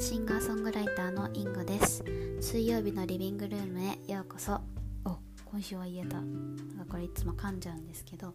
[0.00, 2.04] シンガーソングライターのインゴです。
[2.40, 4.60] 水曜日のリビングルームへようこそ。
[5.04, 6.20] お今週は言えた。
[6.20, 8.32] なんかこれいつも噛んじゃうんですけど、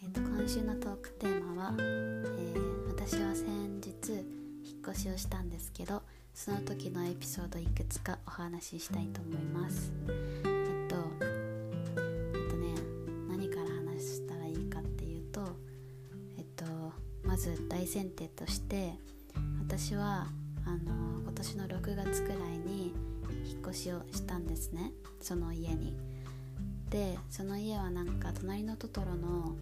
[0.00, 9.92] えーと、今週のトークテーマは、えー、私は先日引っ越しをしたんですけどその時のエピソードいくつかお話ししたいと思います。
[10.06, 12.74] えっとえっとね
[13.28, 15.40] 何から話したらいいかっていうと
[16.38, 16.64] えっと
[17.24, 18.94] まず大前提として
[19.58, 20.28] 私は
[20.66, 22.92] あの今年の6月くらいに
[23.48, 24.92] 引っ越しをしたんですね。
[25.20, 25.96] その家に。
[26.90, 29.56] でその家はなんか隣のトトロの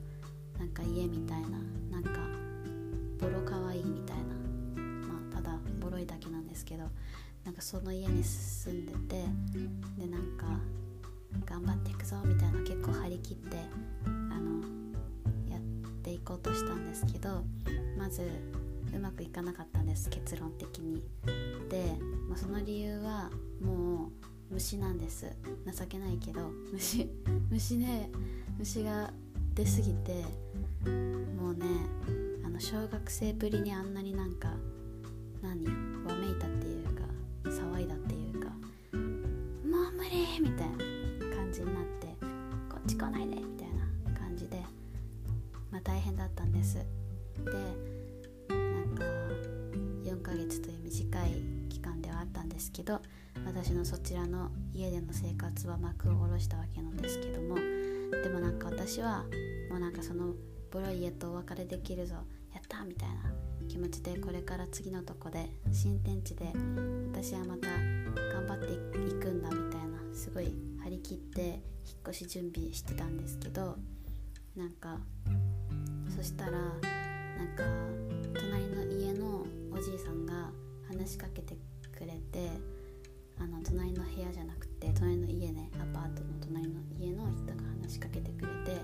[0.59, 1.59] なんか家みたいな
[1.91, 2.11] なんか
[3.19, 4.25] ボロかわいいみたいな。
[5.07, 6.85] まあただボロいだけなんですけど
[7.45, 9.25] なんかその家に住んでて
[9.98, 10.47] でなんか
[11.45, 13.59] 頑張っていくぞみたいな結構張り切って
[14.07, 14.62] あの
[15.50, 15.61] やっ
[16.03, 17.45] ていこうとしたんですけど
[17.98, 18.23] まず
[18.95, 21.03] うまくいかなかったんです結論的に
[21.69, 21.97] で、
[22.28, 24.11] まあ、その理由はも
[24.50, 25.27] う虫なんです
[25.67, 26.41] 情けないけど
[26.73, 27.09] 虫
[27.50, 28.11] 虫ね
[28.59, 29.12] 虫が
[29.55, 30.25] 出すぎて
[31.39, 31.67] もうね
[32.45, 34.48] あの小学生ぶりにあんなになんか
[35.42, 35.65] 何
[36.06, 37.03] わめいたっていうか
[37.45, 38.48] 騒いだっていうか
[38.95, 40.70] 「もう無理!」みたい
[41.28, 42.06] な感じになって
[42.70, 44.62] 「こっち来ないで!」みたいな感じで
[45.70, 46.84] まあ大変だったんですで
[52.45, 53.00] んですけど
[53.47, 59.25] 私のそちらの家での生活は幕を下ろしたわけなんですけどもでもなんか私は
[59.70, 60.34] もうなんかその
[60.70, 62.15] ボロい家とお別れできるぞ
[62.53, 63.33] やったみたいな
[63.69, 66.53] 気持ちでこれから次のとこで新天地で
[67.12, 67.69] 私はまた
[68.33, 68.77] 頑張ってい
[69.15, 71.61] くんだみたいなすごい張り切って引っ
[72.09, 73.77] 越し準備してたんですけど
[74.56, 74.98] なんか
[76.15, 77.65] そしたらなんか
[78.34, 80.50] 隣の家のおじいさんが
[80.88, 81.56] 話しかけて
[81.94, 82.50] くれて
[83.38, 88.81] あの隣の部屋じゃなくて隣の家ねアパートの隣の家の人が話しかけてくれて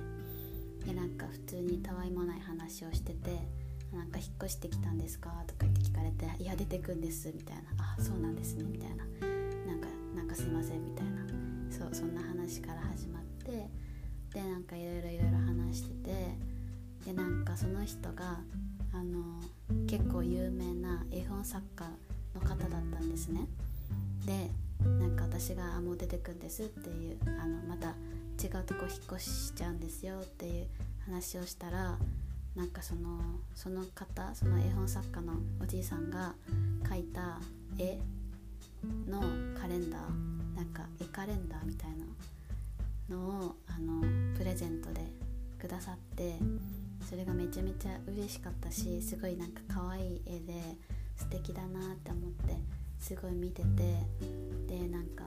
[0.86, 3.38] でなんか普通にたわいもない話をしてて
[3.92, 9.04] 「なんか引っ越してきたんですか?」とかって聞かれて「いや出てくんです」みたいな「あそうなんですね」みたいな
[9.66, 11.20] 「なんかなんかすいません」みたいな。
[11.70, 13.70] そうそんな話から始まって
[14.34, 16.36] でなんかいろいろいろいろ話してて
[17.06, 18.40] でなんかその人が
[18.92, 19.40] あの
[19.86, 21.88] 結構有名な絵本作家
[22.60, 23.46] 方だったんですね。
[24.26, 24.50] で
[24.84, 27.90] なんか私が「あもう出てくんです」っていうあのまた
[28.42, 30.66] 違うとこ引っ越しちゃうんですよっていう
[31.04, 31.98] 話をしたら
[32.56, 33.20] なんかその
[33.54, 36.34] その方その絵本作家のおじいさんが
[36.84, 37.38] 描いた
[37.78, 37.98] 絵
[39.06, 39.20] の
[39.58, 41.90] カレンダーなんか絵カレンダーみたい
[43.08, 44.02] なのをあの
[44.36, 45.00] プレゼントで
[45.58, 46.36] くださって
[47.08, 50.76] それがめちゃめちゃ嬉しかったしすごいなんか可愛い絵で
[51.20, 52.56] 素敵だなって思って
[52.98, 53.66] すごい見てて
[54.66, 55.24] でなんか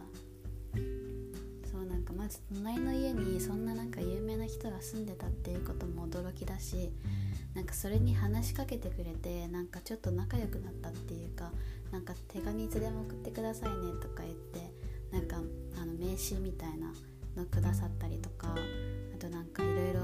[1.72, 6.92] そうなんかまず隣の家にそんななんか有名な人が住んでたっていうことも驚きだし
[7.54, 11.52] なんかそれに話しかけてくれてなんかちょっと仲良くなったっていうか
[11.92, 14.72] なんか手紙いつでも送ってくださいねとか言って
[15.12, 15.38] なんか
[15.80, 16.92] あの名刺みたいな
[17.36, 18.56] のくださったりとか
[19.16, 20.02] あとなんかいろいろ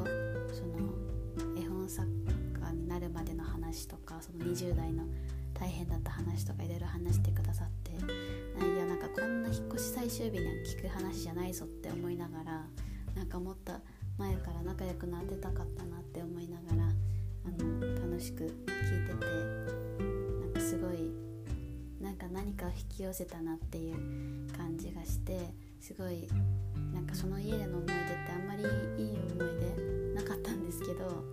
[0.54, 0.94] その
[1.58, 5.04] 絵本作家になるまでの話とかその20代の
[5.60, 12.66] 大変だった話とかいろいろ話してくださっていやなんかこんな引っ越し最終日には聞く話じゃないぞって思いながら
[13.16, 13.74] なんかもっと
[14.18, 16.90] 前から仲良くなってたかったなって思いながら
[17.46, 19.26] あの楽しく聞いてて
[20.42, 21.12] なんかすごい
[22.02, 25.40] なんか何かを引き寄せたなっていう感じがして
[25.82, 26.28] すごい
[26.94, 27.96] なんかその家での思い出って
[28.32, 31.24] あんまりいい思い出なかったんですけど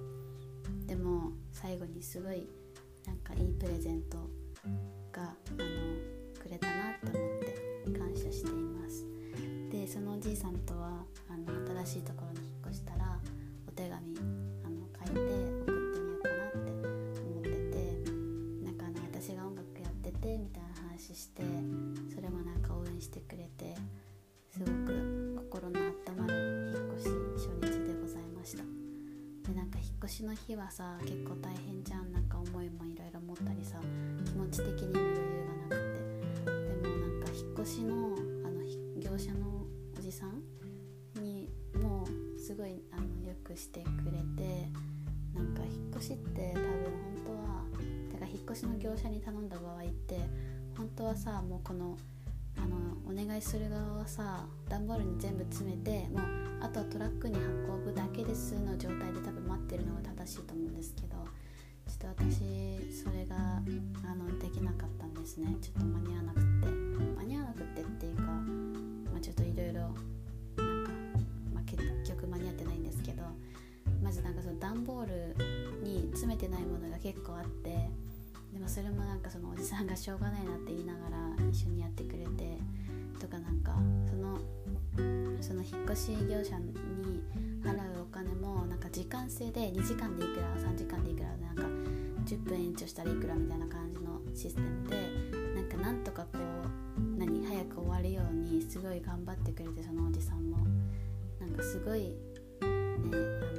[0.87, 2.49] でも最後にすごい
[3.06, 4.19] なんかいいプレゼント
[5.12, 5.59] があの
[6.43, 9.06] くれたなって思って感謝しています。
[9.71, 13.19] でそのおじいさんとはあの新しいところに引っ越したら
[13.69, 15.21] お手紙あの書いて
[15.63, 16.59] 送ってみようかなって
[17.22, 17.77] 思ってて
[18.65, 21.42] なんかあの私が音楽やっててみたいな話して
[22.15, 23.77] それもなんか応援してくれて
[24.51, 28.63] すごく心の温まる引っ越し初日でございました。
[29.48, 32.26] でなんか引っ越しの日はさ結構大変じゃんなん
[34.57, 36.01] 気持ち的にも余裕がなくて
[36.83, 38.63] でもなんか引っ越しのあの
[38.99, 39.67] 業者の
[39.99, 40.43] おじさん
[41.23, 42.07] にも
[42.39, 44.13] すごいあのよくしてくれ
[44.43, 44.71] て
[45.35, 47.65] なんか引っ越しって多分本当は
[48.11, 50.21] てか引っ越しの業者に頼んだ場合って
[50.75, 51.99] 本当はさもうこの
[52.57, 52.77] あの
[53.07, 56.23] お願いする側はさ段ボールに全部詰めてもう
[56.63, 61.26] あとはトラックに運ぶだけですの状態で多分待ってるのが正しいと思うんですけど
[62.15, 62.41] と私
[62.93, 65.57] それがあのできなかったんですね。
[65.61, 66.69] ちょっと間に合わなくって。
[67.19, 69.91] 間に合わなくってっていうか、まあ、ちょっといろいろ、
[71.67, 71.83] 結
[72.15, 73.23] 局間に合ってないんですけど
[74.03, 75.37] まずなんかその段ボール
[75.83, 77.71] に詰めてないものが結構あって
[78.53, 82.59] でもそれもなんかそのおじさんがしょうがないなって言いながら一緒にやってくれて
[83.21, 83.75] とかなんか
[84.09, 84.39] その
[85.41, 86.73] その引っ越し業者に
[87.63, 91.76] 払うお金もなんか時間制で2時間でいくら3時間でいくらなんか
[92.27, 94.97] 10分延長したらいくらみたいな感じのシステムで
[95.55, 96.39] なんかなんとかこ
[96.99, 100.59] う何早く終わるようにすごい頑張ってくれてそのおじさんも
[101.39, 102.15] なんかすごいね
[102.61, 102.67] あ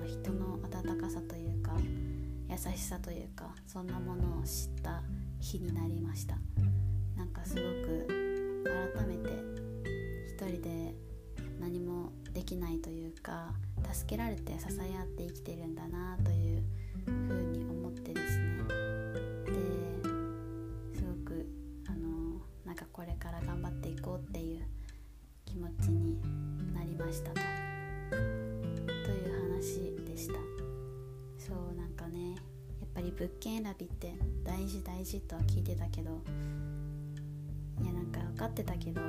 [0.02, 1.72] の人の温かさというか
[2.50, 5.02] 優しさというかそんなものを知った
[5.40, 6.36] 日になりました
[7.16, 8.64] なんかすごく
[8.96, 9.30] 改めて
[10.28, 10.94] 一人で
[11.62, 13.54] 何もできないというか
[13.94, 16.57] 助けられて支え合って生きてるんだなという
[34.98, 36.10] 大事とは聞いてたけど
[37.80, 39.00] いやなんか分かってたけど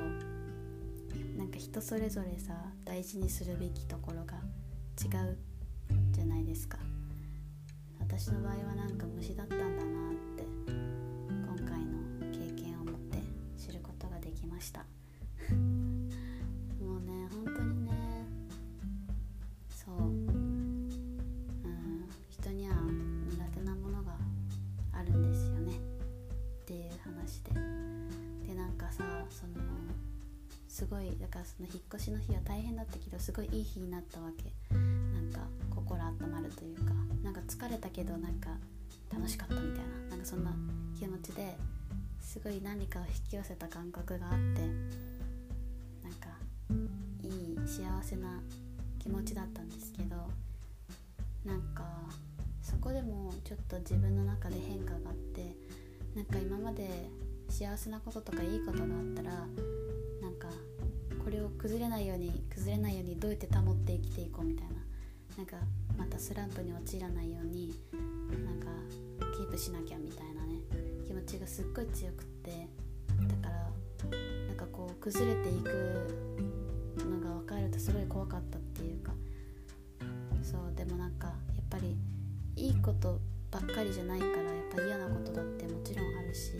[1.35, 2.53] なんか人それぞれさ
[2.85, 4.35] 大事にするべきところが
[5.03, 5.35] 違う
[6.11, 6.77] じゃないですか。
[7.99, 9.73] 私の場合はなんか虫だったんだなっ
[10.37, 10.43] て
[10.77, 11.97] 今回の
[12.33, 13.17] 経験を持って
[13.57, 14.85] 知ることができました。
[31.39, 34.75] かその引っ越しの日は大変だったけどすごいいい日になったわけ。
[34.75, 36.93] なんか心温まるというか
[37.23, 38.49] なんか疲れたけどなんか
[39.11, 40.09] 楽しかったみたいな。
[40.09, 40.51] なんかそんな
[40.97, 41.55] 気持ちで
[42.19, 44.37] すごい何かを引き寄せた感覚があって
[46.03, 46.29] なんか
[47.23, 48.41] いい幸せな
[48.99, 50.15] 気持ちだったんですけど
[51.45, 51.83] なんか
[52.61, 55.55] そこでもちょっと自分の中で変化があって
[56.15, 57.09] なんか今まで
[57.49, 59.31] 幸せなこととかいいことがあったら
[60.21, 60.49] なんか
[61.29, 64.73] これを崩れないように崩れないようにどうやって保って生きていこうみたいな。
[65.37, 65.57] なんか
[65.95, 67.79] またスランプに陥らないように
[68.43, 68.65] なんか
[69.37, 70.57] キープしなきゃみたいなね。
[71.05, 72.67] 気持ちがすっごい強くって。
[73.27, 73.69] だから
[74.47, 75.69] なんかこう崩れていく
[76.97, 79.13] のが分かるとすごい怖かったっていうか。
[80.41, 81.35] そうでもなんかやっ
[81.69, 81.95] ぱり
[82.55, 83.19] いいこと
[83.51, 84.41] ばっかりじゃないからやっ
[84.75, 86.53] ぱ嫌なことだってもちろんあるし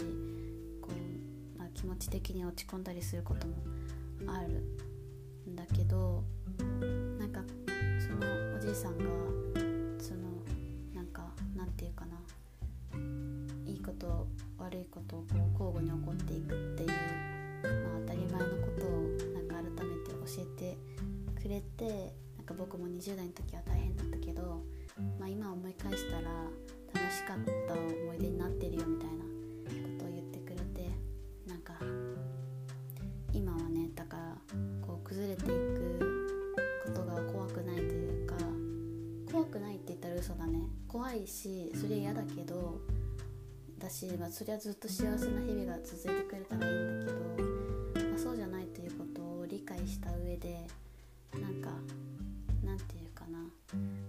[0.80, 3.56] こう、まあ、気持ち的に落ち込んだりすることも
[4.28, 4.64] ある
[5.50, 6.24] んだけど
[7.20, 7.42] なんか
[8.00, 9.04] そのおじいさんが
[10.00, 10.44] その
[10.94, 11.24] なんか
[11.56, 12.18] なんていうかな
[13.66, 14.28] いいこと
[14.58, 18.90] 悪いことをこう交互に起こっていくっていう、まあ、当たり前のことを
[19.34, 20.78] なんか改めて教えて
[21.42, 24.64] くれてなんか僕も20代の時は大変だったけど、
[25.20, 26.30] まあ、今思い返したら
[26.94, 27.38] 楽しかっ
[27.68, 29.29] た思い出になってるよみたいな
[41.30, 42.80] しそれ嫌だけど
[43.78, 50.68] だし、まあ、それはずっと幸せな日々が続いてくれたらいいんだけど、まあ、そうじゃないということを理解した上で
[51.34, 51.70] なんか
[52.66, 53.40] なんていうかな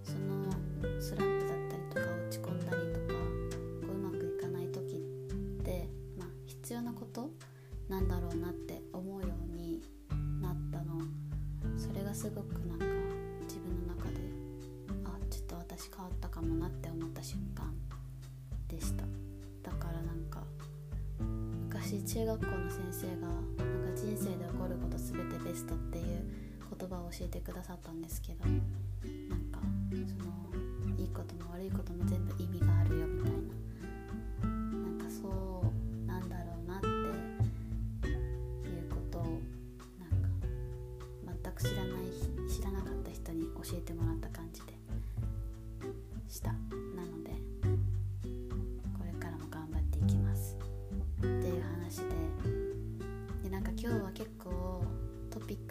[0.03, 3.19] そのスランプだったりとか落ち込んだりとか
[3.87, 5.87] こううまくいかない時って、
[6.17, 7.29] まあ、必要なこと
[7.87, 9.81] なんだろうなって思うように
[10.41, 11.01] なったの。
[11.77, 12.85] それがすごくなんか
[15.31, 17.73] ちょっと私変わったかもなって思った瞬間
[18.67, 19.05] でした。
[19.63, 20.43] だからなんか
[21.69, 26.25] 昔中学校の先生がなんか人生で起こること全てベストっていう
[26.77, 28.59] 言葉を教えてくださったんですけどなん
[29.51, 29.59] か
[29.91, 32.70] そのいいことも悪いことも全部意味が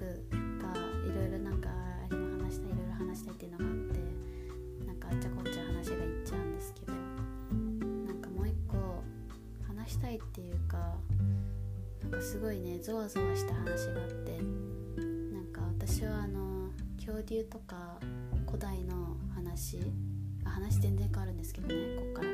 [0.00, 0.25] ク
[0.62, 0.73] が
[1.04, 9.02] いろいろなんかあれも話したいいろいろ話したいっていうのがあってなんかあっちゃこっちゃ話がいっちゃうんですけどなんかもう一個
[9.69, 10.97] 話したいっていうか
[12.02, 14.40] なんかすごいねゾワゾワした話があって
[15.35, 17.99] なんか私はあの恐竜とか
[18.47, 19.80] 古代の話
[20.45, 22.28] 話全然変わるんですけどねこっから。
[22.28, 22.33] あ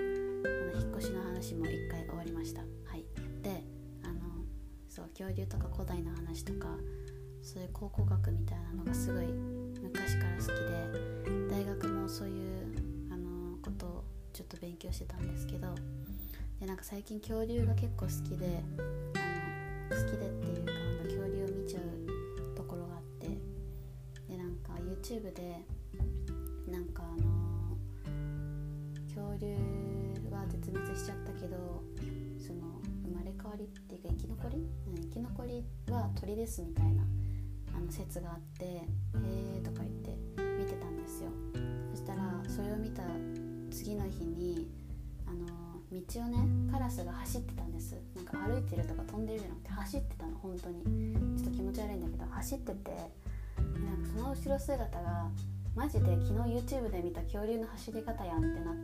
[0.49, 2.61] の引っ越しの話も一回終わりました。
[2.61, 3.04] はい。
[3.42, 3.64] で
[4.04, 4.20] あの
[4.88, 6.68] そう恐竜とか古代の話とか
[7.46, 9.26] そういう考古学みたいなのがすごい
[9.80, 12.66] 昔から好きで大学もそういう
[13.08, 15.72] あのことをちょっと勉強してたんですけど
[16.58, 25.62] でなんか最近恐竜が結構好きであの好きでっていうかあの恐竜を見ちゃうところがあってでなんか YouTube で
[26.66, 27.78] なんかあの
[29.06, 29.54] 恐竜
[30.32, 31.84] は絶滅しちゃったけど
[32.44, 34.66] その生まれ変わりっていうか生き残り？
[35.00, 37.04] 生き残りは鳥ですみたいな
[37.76, 40.16] あの説があって「へえ」とか言って
[40.59, 41.30] 見てたんですよ。
[41.90, 43.02] そしたらそれを見た
[43.71, 44.71] 次の日に
[45.26, 45.47] あの
[45.92, 47.97] 道をねカラスが走ってたんです。
[48.14, 50.83] なんか歩いてるとか飛んでるじゃなくて走ってたの本当に。
[51.37, 52.90] ちょっと気持ち悪いんだけど走ってて
[53.56, 55.30] なんかその後ろ姿が
[55.75, 58.75] マジで昨日 YouTube で見た恐竜の走り方やんってなっ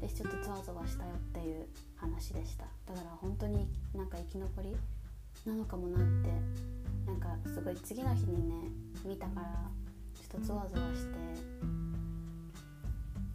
[0.00, 1.66] てでちょっとゾワゾワしたよっていう
[1.96, 2.64] 話でした。
[2.86, 4.76] だから本当になんか生き残り
[5.46, 6.30] なのかもなって
[7.06, 8.54] なんかすごい次の日にね
[9.04, 9.70] 見たから
[10.14, 11.18] ちょっとゾワゾワして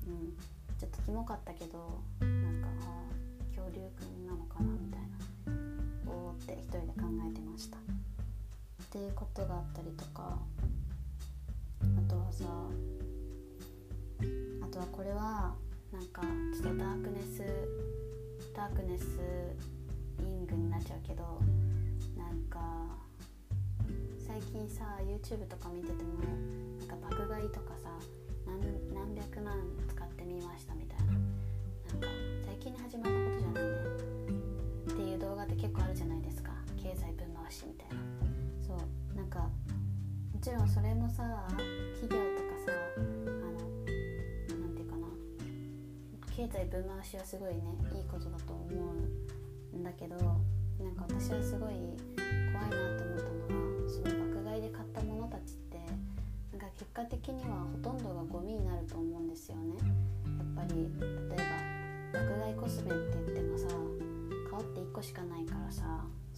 [0.08, 0.34] うん
[0.78, 7.78] ちょっとキモかったけどなんかあ恐竜くんなのかなみたいなおおって一人で考えてました。
[7.78, 10.40] っていうことがあったりとか
[11.84, 12.46] あとはさ
[14.62, 15.54] あとはこれは
[15.94, 16.24] なんか
[16.54, 17.44] ちょっとダークネス
[18.56, 19.04] ダークネス
[20.20, 21.40] イングになっちゃうけど
[22.18, 22.60] なんか
[24.30, 26.22] 最近さ YouTube とか見てても
[26.78, 27.90] なんか爆買いとかさ
[28.46, 28.62] 何
[28.94, 29.58] 何百万
[29.90, 31.14] 使ってみましたみたいな。
[31.14, 32.08] なんか
[32.46, 33.70] 最近に始まったことじゃないね
[34.86, 36.52] っていう動画って結構あるじゃないですか。
[36.78, 37.96] 経済分回しみたいな。
[38.62, 39.18] そう。
[39.18, 39.50] なんかも
[40.40, 41.26] ちろんそれもさ
[42.00, 43.50] 企業とかさあの
[44.62, 45.08] なんていうかな。
[46.30, 47.64] 経済分回しはすごいね
[47.98, 48.70] いいことだと思
[49.74, 50.16] うんだけど
[50.78, 51.74] なんか私はすごい
[52.54, 53.39] 怖いなと思ったの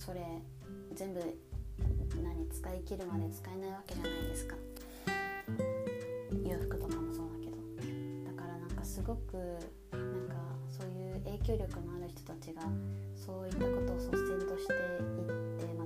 [0.03, 0.20] それ
[0.96, 1.20] 全部
[2.24, 4.55] 何使い切るまで使えないわけじゃないですか。
[6.43, 7.58] 洋服とかもそうだけど。
[8.25, 9.38] だからなんかすごく
[9.91, 10.36] なんか
[10.67, 12.63] そういう影響力のある人たちが
[13.15, 15.81] そういったことを率先としていって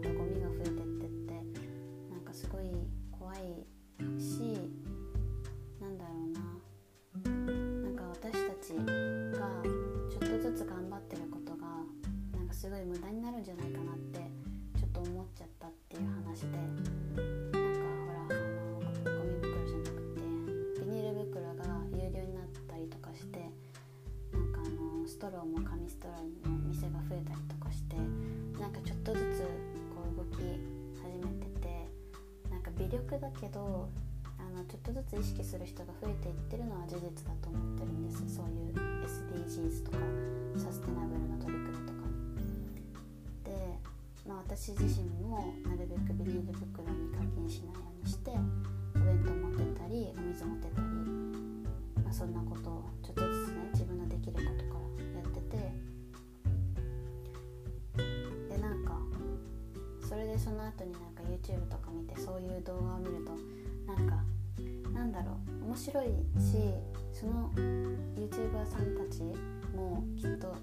[16.43, 20.19] ってなんかほらあのゴミ袋じゃなくて
[20.81, 21.63] ビニール袋が
[21.95, 23.39] 有料になったりとかして
[24.33, 27.95] なんかあのストローも紙ストローの店が増えたりとかして
[28.59, 29.47] なんかちょっとずつ
[29.95, 30.43] こう動き
[30.99, 31.87] 始めてて
[32.51, 33.87] なんか微力だけど
[34.37, 38.35] あのちょっとずつ意識する人が増えていってるのは事実だと思ってるんです。
[38.35, 38.75] そういう
[39.07, 39.97] SDGs とか
[40.57, 41.24] サステナブル
[44.47, 48.31] 私自身もなるべくビニール袋に課金しないようにして
[48.95, 50.87] お弁当持ってたりお水持ってたり、
[52.03, 55.57] まあ、そんなことをちょっとずつね自分のできることからやってて。
[58.49, 58.99] でなんか
[60.07, 63.31] それでその後になんか YouTube とか見てそういう動画を見ると
[63.87, 64.23] なんか
[64.93, 66.05] なんだろう面白い
[66.39, 66.71] し
[67.11, 67.49] その
[68.15, 69.23] YouTuber さんたち
[69.75, 70.55] もきっと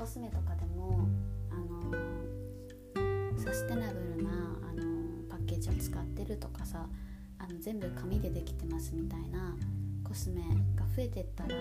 [0.00, 1.06] コスメとかでも
[1.50, 6.88] あのサステナブルなあのパッケージを使ってるとかさ
[7.38, 9.54] あの全部紙でできてますみたいな
[10.02, 10.40] コスメ
[10.74, 11.58] が増えてったらもっ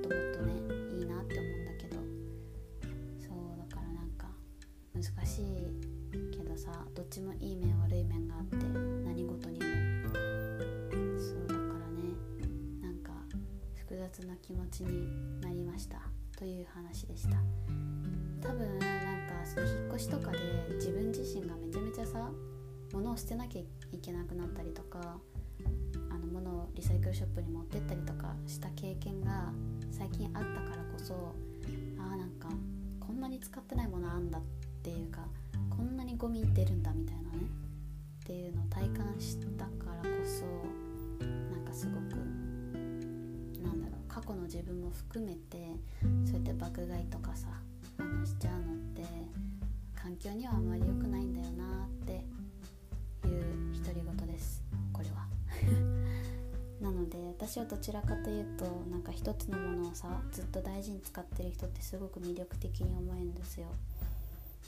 [0.00, 1.96] ともっとねいいなって思うんだけど。
[3.20, 4.28] そうだからなんか
[4.94, 8.56] 難しいけどさどっちもいい面悪い面があって
[9.04, 9.66] 何事にも。
[11.18, 12.16] そうだからね
[12.80, 13.12] なんか
[13.74, 16.11] 複雑な気持ちになりました。
[16.42, 17.36] という話でした。
[18.40, 20.38] 多分なんかその引っ越しとかで
[20.74, 22.28] 自分自身がめちゃめちゃさ
[22.92, 23.60] 物を捨てなきゃ
[23.92, 25.18] いけなくなったりとか
[26.10, 29.52] あの物をリサイクルショップに持ってったりとかした経験が
[29.92, 31.14] 最近あったからこそ
[31.96, 32.48] あーなんか
[32.98, 34.42] こんなに使ってないものあんだっ
[34.82, 35.20] ていうか
[35.70, 37.28] こんなにゴミ出るんだみたいなね
[38.24, 40.44] っていうのを体感したからこそ
[41.54, 42.16] なんかすごく
[43.64, 45.56] なんだろう過去の自分も含めて
[46.26, 47.48] そうやって爆買いとかさ
[47.98, 49.02] あのしちゃうのって
[49.94, 52.12] 環境にはあまり良くないんだよなって
[53.26, 54.62] いう独り言です。
[54.92, 55.26] これは。
[56.82, 63.68] なので私はどちらかというとなんか一つのものをさずっと大事に使ってる人ってすごく魅力的に思えるんですよ。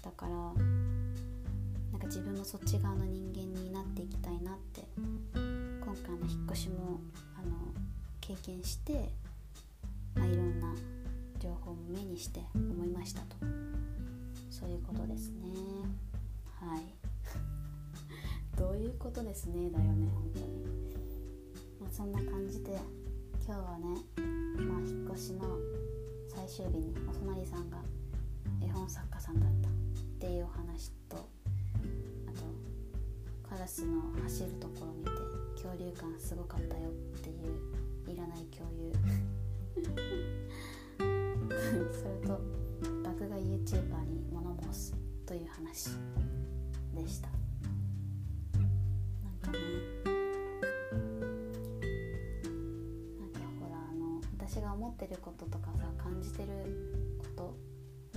[0.01, 7.01] だからなんか自分もそっち側の人間になっていきたいなって今回の引っ越しも
[7.37, 7.75] あの
[8.21, 9.11] 経験して、
[10.15, 10.75] まあ、いろんな
[11.39, 13.37] 情報も目にして思いましたと。
[14.51, 15.49] そういうことですね。
[16.61, 16.95] はい。
[18.57, 20.65] どういうことですねだよね本当に。
[21.81, 22.81] まあそんな感じで
[23.47, 23.87] 今日はね、
[24.57, 25.59] まあ、引っ越しの
[26.29, 27.79] 最終日にお隣さんが
[28.63, 29.73] 絵本作家さんだったっ
[30.19, 35.11] ていうお話とあとカラスの走るところ見て
[35.53, 38.93] 恐竜感すごかったよっていういらない共有
[39.75, 39.83] そ
[41.01, 42.41] れと
[43.03, 44.95] 爆買い YouTuber に物申す
[45.27, 45.91] という話
[46.95, 47.29] でした。
[48.55, 49.59] なんかね
[53.19, 56.49] なんかほらあの私が思ってることとかさ感じてる
[57.19, 57.57] こと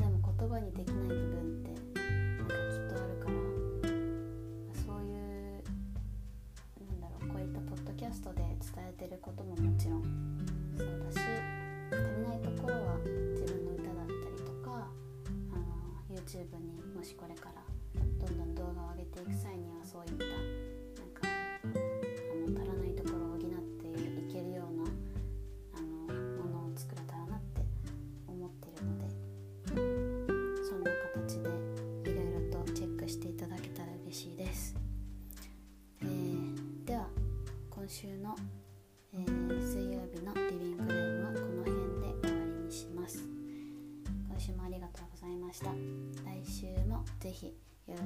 [0.01, 1.71] でも言葉にできない部分って
[2.37, 3.33] なんかきっとあるから
[4.85, 5.63] そういう
[6.87, 8.57] なんだろうこういったポッドキャストで伝
[8.89, 10.03] えてることももちろん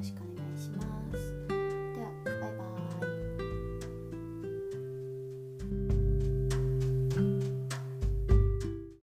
[0.01, 0.40] 確かに